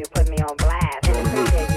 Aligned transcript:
You 0.00 0.06
put 0.14 0.30
me 0.30 0.38
on 0.38 0.56
blast 0.56 1.08
and 1.08 1.26
appreciate 1.26 1.70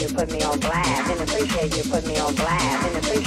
you 0.00 0.08
put 0.14 0.30
me 0.30 0.42
on 0.42 0.60
blast 0.60 1.10
and 1.10 1.20
appreciate 1.20 1.74
you 1.74 1.90
put 1.90 2.06
me 2.06 2.18
on 2.18 2.34
blast 2.34 2.73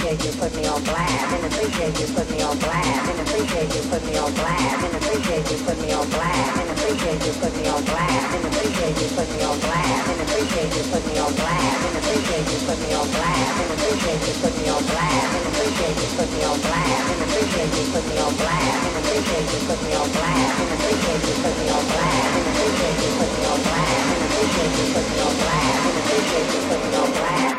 appreciate 0.07 0.31
you 0.31 0.39
put 0.39 0.55
me 0.55 0.65
on 0.67 0.83
blast. 0.83 1.33
And 1.35 1.43
appreciate 1.51 1.99
you 1.99 2.07
put 2.15 2.31
me 2.31 2.39
on 2.39 2.57
blast. 2.59 3.11
And 3.11 3.19
appreciate 3.27 3.75
you 3.75 3.83
put 3.91 4.03
me 4.07 4.15
on 4.15 4.31
blast. 4.39 4.83
And 4.83 4.95
appreciate 4.95 5.51
you 5.51 5.57
put 5.67 5.77
me 5.83 5.91
on 5.91 6.07
blast. 6.07 6.59
And 6.63 6.69
appreciate 6.71 7.19
you 7.27 7.33
put 7.35 7.51
me 7.59 7.67
on 7.67 7.83
blast. 7.83 8.39
And 8.39 8.55
appreciate 8.55 8.95
you 8.95 9.07
put 9.11 9.27
me 9.35 9.43
on 9.43 9.59
blast. 9.59 10.07
And 10.07 10.21
appreciate 10.23 10.71
you 10.71 10.83
put 10.87 11.03
me 11.11 11.19
on 11.19 11.33
blast. 11.35 11.83
And 11.83 11.97
appreciate 11.99 12.47
you 12.47 12.59
put 12.63 12.79
me 12.79 12.93
on 12.95 13.07
blast. 13.11 13.51
And 13.59 13.75
appreciate 13.75 14.23
you 14.23 14.35
put 14.39 14.53
me 14.55 14.67
on 14.71 14.83
blast. 14.87 15.27
And 15.27 15.45
appreciate 15.51 15.99
you 15.99 16.07
put 16.15 16.29
me 16.31 16.43
on 16.47 16.55
blast. 16.63 17.03
And 17.03 17.19
appreciate 17.27 17.67
you 17.67 17.83
put 17.91 18.03
me 18.07 18.15
on 18.15 18.31
blast. 18.37 18.71
And 18.71 18.95
appreciate 19.03 19.43
you 19.43 19.59
put 19.59 19.81
me 19.83 19.91
on 19.91 20.07
blast. 20.07 20.55
And 20.55 20.71
appreciate 20.79 21.19
you 21.19 21.35
put 21.43 21.53
me 21.59 21.67
on 21.67 21.83
blast. 21.83 22.31
And 22.31 22.47
appreciate 22.47 22.95
you 22.95 23.11
put 23.11 23.31
me 23.35 23.43
on 23.43 23.59
blast. 23.67 24.07
And 24.07 24.23
appreciate 24.23 24.73
you 24.79 24.85
put 24.87 25.05
me 25.11 25.19
on 25.19 25.33
blast. 25.35 25.81
And 25.83 25.97
appreciate 25.99 26.47
you 26.55 26.61
put 26.69 26.81
me 26.87 26.95
on 26.95 27.11
blast 27.11 27.56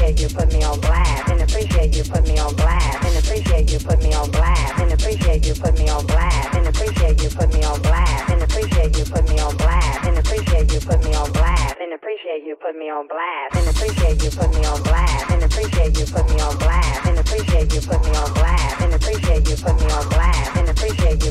appreciate 0.00 0.30
you 0.30 0.34
put 0.34 0.52
me 0.52 0.64
on 0.64 0.80
blast. 0.80 1.28
And 1.30 1.42
appreciate 1.42 1.94
you 1.94 2.04
put 2.04 2.26
me 2.26 2.38
on 2.38 2.54
blast. 2.56 3.04
And 3.04 3.16
appreciate 3.18 3.70
you 3.70 3.78
put 3.78 4.02
me 4.02 4.14
on 4.14 4.30
blast. 4.30 4.80
And 4.80 4.92
appreciate 4.92 5.46
you 5.46 5.54
put 5.54 5.78
me 5.78 5.88
on 5.88 6.06
blast. 6.06 6.56
And 6.56 6.66
appreciate 6.66 7.22
you 7.22 7.28
put 7.28 7.52
me 7.52 7.62
on 7.62 7.80
blast. 7.80 8.30
And 8.32 8.42
appreciate 8.42 8.96
you 8.96 9.04
put 9.04 9.28
me 9.28 9.38
on 9.40 9.56
blast. 9.56 10.06
And 10.06 10.18
appreciate 10.18 10.72
you 10.72 10.80
put 10.80 11.04
me 11.04 11.14
on 11.14 11.32
blast. 11.32 11.76
And 11.80 11.92
appreciate 11.92 12.46
you 12.46 12.56
put 12.56 12.76
me 12.78 12.88
on 12.88 13.06
blast. 13.08 13.56
And 13.56 13.68
appreciate 13.68 14.22
you 14.24 14.30
put 14.30 14.50
me 14.54 14.64
on 14.64 14.82
blast. 14.82 15.30
And 15.30 15.42
appreciate 15.42 15.98
you 15.98 16.06
put 16.06 16.30
me 16.30 16.40
on 16.40 16.56
blast. 16.58 17.06
And 17.06 17.18
appreciate 17.18 17.72
you 17.74 17.80
put 17.80 18.02
me 18.04 18.16
on 18.16 18.32
blast. 18.32 18.80
And 18.80 18.94
appreciate 18.94 19.48
you 19.50 19.56
put 19.56 19.76
me 19.76 19.90
on 19.92 20.08
blast. 20.08 20.56
And 20.56 20.68
appreciate 20.68 21.24
you 21.24 21.29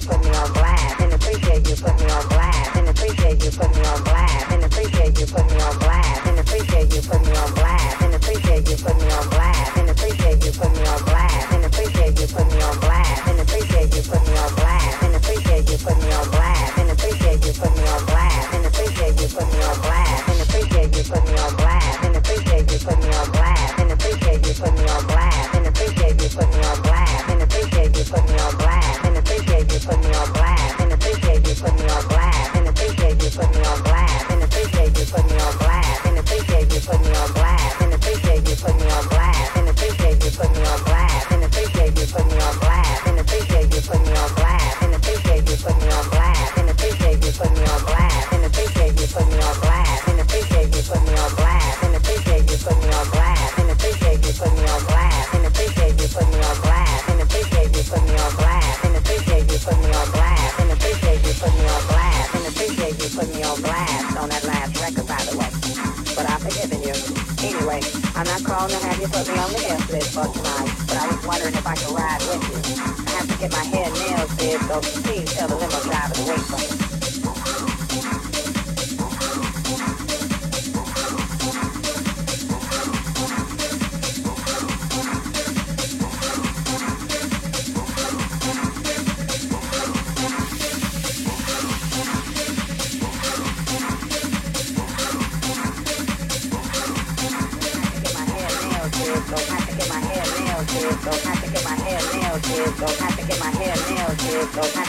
don't 101.01 101.21
have 101.23 101.41
to 101.41 101.51
get 101.51 101.63
my 101.63 101.75
hair 101.75 101.99
nails 102.13 102.41
did, 102.41 102.77
don't 102.77 102.99
have 102.99 103.17
to 103.17 103.25
get 103.27 103.39
my 103.39 103.51
hair 103.51 103.75
nails 103.89 104.17
did, 104.17 104.51
don't 104.53 104.73
have 104.73 104.88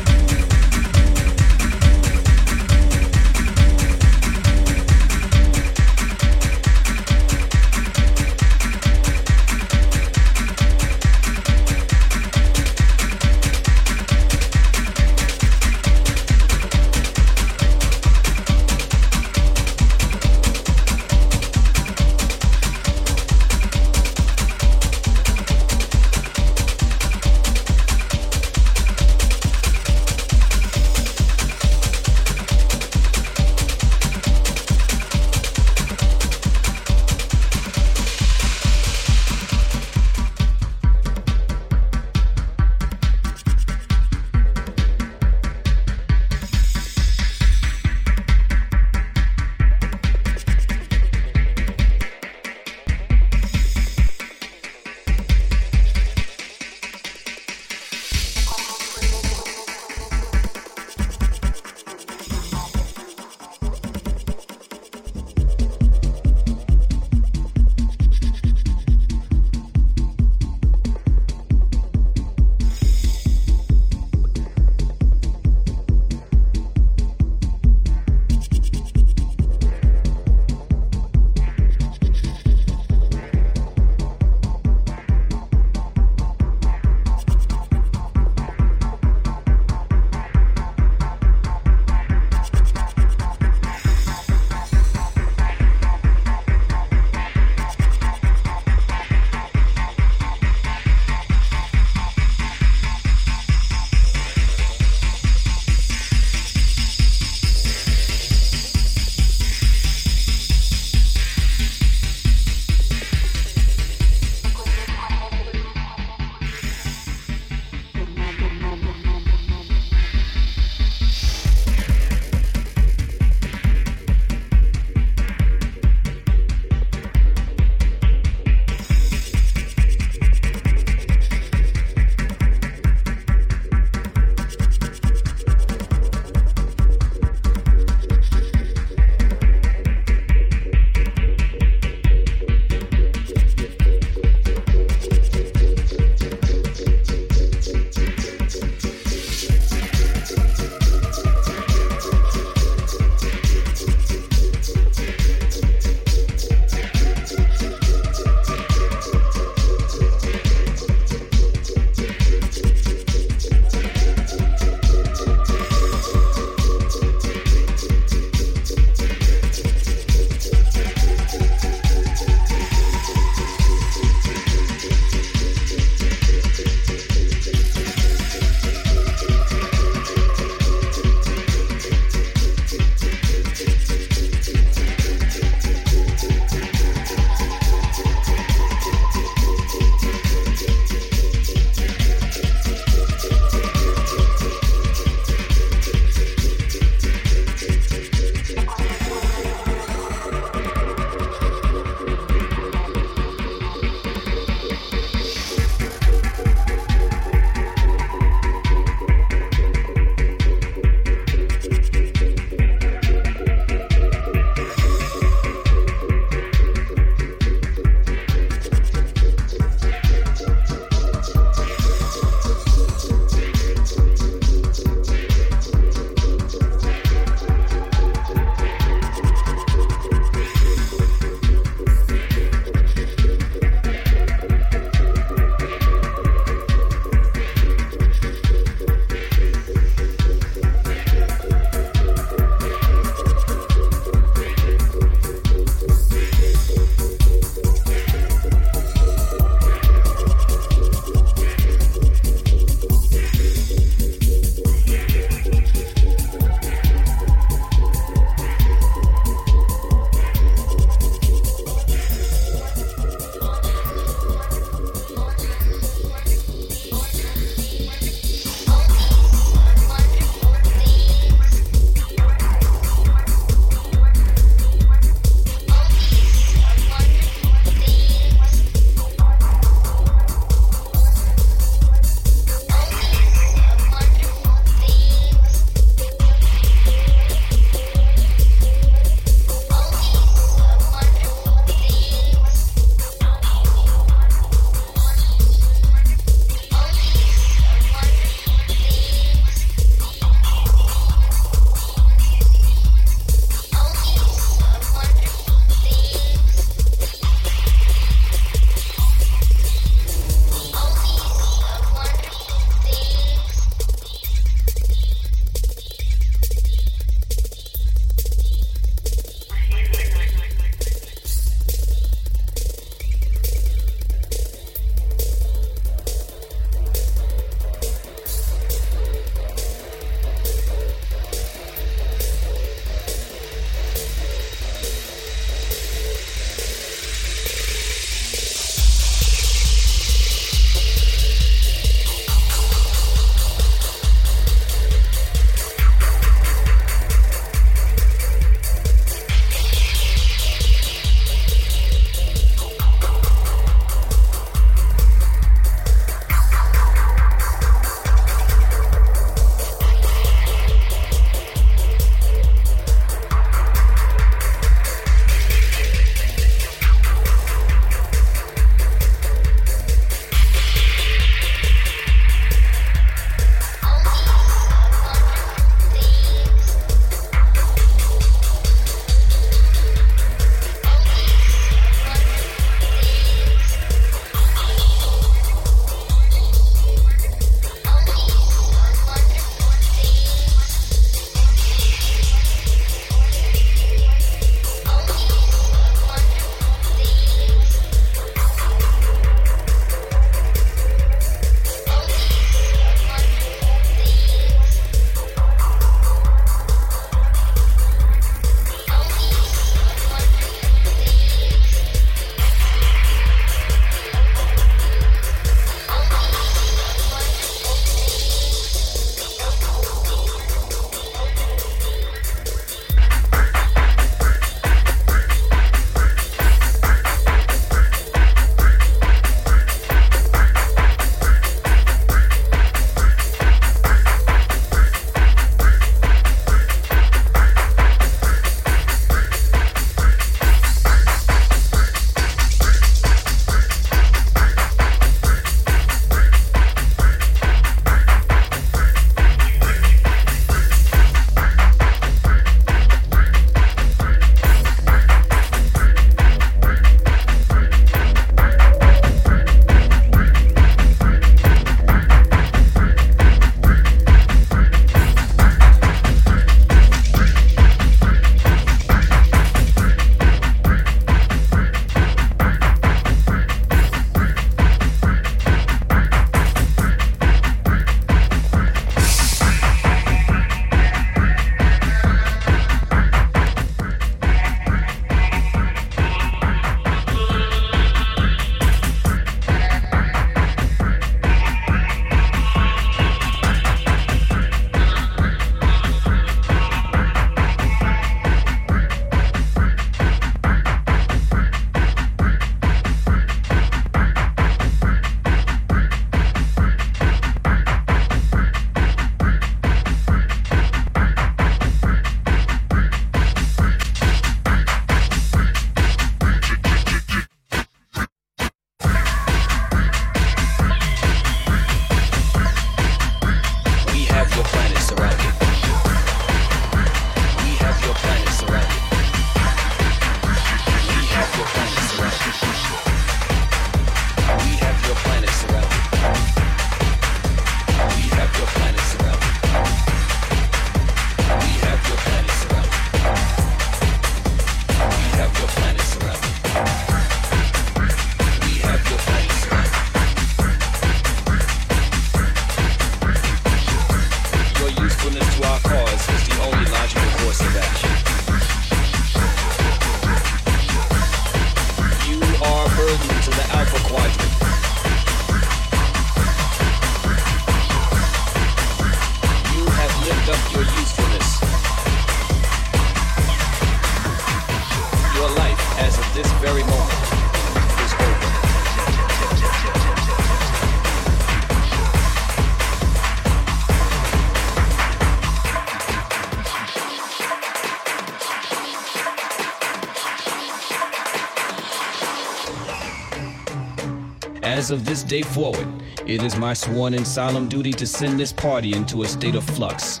Of 594.70 594.84
this 594.84 595.02
day 595.02 595.22
forward, 595.22 595.66
it 596.06 596.22
is 596.22 596.36
my 596.36 596.54
sworn 596.54 596.94
and 596.94 597.04
solemn 597.04 597.48
duty 597.48 597.72
to 597.72 597.84
send 597.84 598.20
this 598.20 598.32
party 598.32 598.72
into 598.72 599.02
a 599.02 599.08
state 599.08 599.34
of 599.34 599.42
flux. 599.42 600.00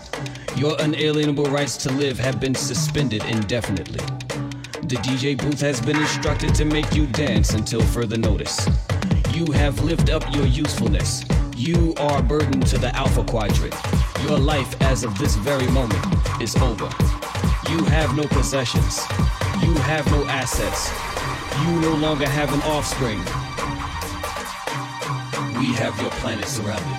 Your 0.54 0.76
unalienable 0.78 1.46
rights 1.46 1.76
to 1.78 1.92
live 1.92 2.20
have 2.20 2.38
been 2.38 2.54
suspended 2.54 3.24
indefinitely. 3.24 3.98
The 4.82 4.96
DJ 5.02 5.36
booth 5.36 5.60
has 5.60 5.80
been 5.80 5.96
instructed 5.96 6.54
to 6.54 6.64
make 6.64 6.94
you 6.94 7.06
dance 7.06 7.52
until 7.54 7.80
further 7.80 8.16
notice. 8.16 8.68
You 9.32 9.50
have 9.52 9.82
lived 9.82 10.08
up 10.08 10.22
your 10.32 10.46
usefulness. 10.46 11.24
You 11.56 11.92
are 11.96 12.20
a 12.20 12.22
burden 12.22 12.60
to 12.60 12.78
the 12.78 12.94
Alpha 12.94 13.24
Quadrant. 13.24 13.74
Your 14.22 14.38
life 14.38 14.80
as 14.82 15.02
of 15.02 15.18
this 15.18 15.34
very 15.34 15.66
moment 15.72 16.06
is 16.40 16.54
over. 16.56 16.88
You 17.70 17.82
have 17.86 18.16
no 18.16 18.22
possessions. 18.28 19.00
You 19.62 19.74
have 19.82 20.08
no 20.12 20.24
assets. 20.26 20.92
You 21.64 21.80
no 21.80 21.96
longer 21.96 22.28
have 22.28 22.52
an 22.54 22.62
offspring. 22.62 23.20
We 25.60 25.74
have 25.74 26.00
your 26.00 26.10
planet 26.12 26.48
surrounded. 26.48 26.96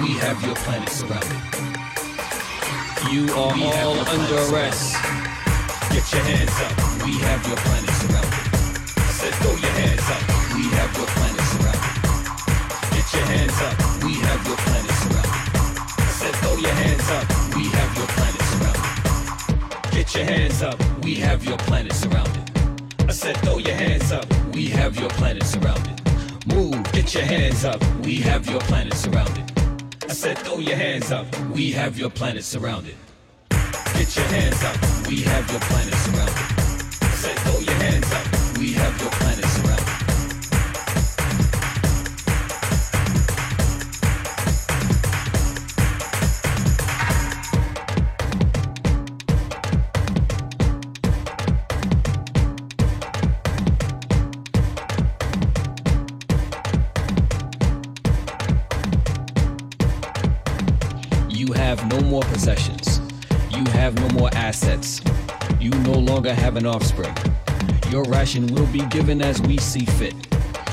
We 0.00 0.14
have 0.22 0.40
your 0.46 0.54
planet 0.54 0.88
surrounded. 0.88 1.42
You 3.10 3.26
are 3.34 3.52
we 3.54 3.64
all 3.64 3.98
under 3.98 4.38
arrest. 4.54 4.94
Get 5.90 6.06
your 6.14 6.22
hands 6.22 6.54
up. 6.62 6.78
We 7.04 7.18
have 7.26 7.44
your 7.48 7.56
planet 7.56 7.90
surrounded. 7.98 8.38
I 8.94 9.10
said 9.18 9.34
throw 9.42 9.50
your 9.50 9.74
hands 9.82 10.06
up. 10.14 10.22
We 10.54 10.62
have 10.78 10.94
your 10.94 11.10
planet 11.18 11.42
surrounded. 11.50 11.90
Get 12.94 13.06
your 13.14 13.26
hands 13.34 13.58
up. 13.58 13.76
We 14.04 14.14
have 14.22 14.46
your 14.46 14.56
planet 14.62 14.94
surrounded. 15.02 15.34
I 15.98 16.12
said 16.14 16.34
throw 16.38 16.54
your 16.54 16.76
hands 16.84 17.10
up. 17.10 17.26
We 17.56 17.64
have 17.66 17.92
your 17.98 18.06
planet 18.14 18.42
surrounded. 18.54 19.90
Get 19.90 20.14
your 20.14 20.24
hands 20.24 20.62
up. 20.62 20.78
We 21.02 21.14
have 21.16 21.44
your 21.44 21.58
planet 21.58 21.94
surrounded. 21.94 22.44
I 23.08 23.12
said 23.12 23.36
throw 23.38 23.58
your 23.58 23.74
hands 23.74 24.12
up. 24.12 24.26
We 24.54 24.68
have 24.68 24.96
your 25.00 25.10
planet 25.10 25.42
surrounded. 25.42 25.93
Move, 26.54 26.92
get 26.92 27.12
your 27.12 27.24
hands 27.24 27.64
up. 27.64 27.82
We 28.04 28.14
have 28.16 28.48
your 28.48 28.60
planet 28.60 28.94
surrounded. 28.94 29.50
I 30.08 30.12
said, 30.12 30.38
throw 30.38 30.58
your 30.58 30.76
hands 30.76 31.10
up. 31.10 31.26
We 31.48 31.72
have 31.72 31.98
your 31.98 32.10
planet 32.10 32.44
surrounded. 32.44 32.94
Get 33.50 34.14
your 34.14 34.26
hands 34.26 34.62
up. 34.62 34.76
We 35.08 35.22
have 35.22 35.50
your 35.50 35.60
planet 35.60 35.94
surrounded. 35.94 36.34
I 37.02 37.14
said, 37.22 37.36
throw 37.40 37.58
your 37.58 37.74
hands 37.74 38.12
up. 38.12 38.58
We 38.58 38.72
have 38.74 39.00
your 39.00 39.10
planet 39.10 39.43
assets. 64.44 65.00
You 65.58 65.70
no 65.90 65.98
longer 66.10 66.34
have 66.34 66.56
an 66.56 66.66
offspring. 66.66 67.16
Your 67.90 68.04
ration 68.04 68.46
will 68.54 68.66
be 68.66 68.84
given 68.96 69.22
as 69.22 69.40
we 69.40 69.56
see 69.56 69.86
fit. 69.98 70.14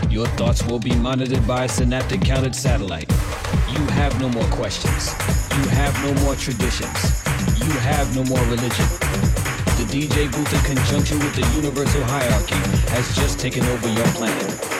Your 0.10 0.28
thoughts 0.40 0.62
will 0.68 0.80
be 0.80 0.94
monitored 0.96 1.48
by 1.48 1.64
a 1.64 1.70
synaptic 1.70 2.20
counted 2.22 2.54
satellite. 2.54 3.10
You 3.76 3.84
have 4.00 4.14
no 4.20 4.28
more 4.28 4.50
questions. 4.60 5.16
You 5.58 5.66
have 5.80 5.96
no 6.04 6.12
more 6.24 6.36
traditions. 6.36 7.24
You 7.66 7.74
have 7.92 8.14
no 8.14 8.26
more 8.26 8.44
religion. 8.56 8.90
The 9.80 9.88
DJ 9.94 10.30
booth 10.34 10.54
in 10.58 10.76
conjunction 10.76 11.20
with 11.20 11.34
the 11.40 11.48
universal 11.56 12.04
hierarchy 12.04 12.62
has 12.92 13.16
just 13.16 13.40
taken 13.40 13.64
over 13.64 13.88
your 13.88 14.08
planet. 14.20 14.71